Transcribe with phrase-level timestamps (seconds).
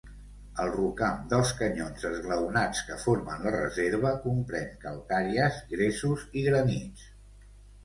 [0.61, 7.09] El rocam dels canyons esglaonats que formen la reserva comprèn calcàries, gresos i granits.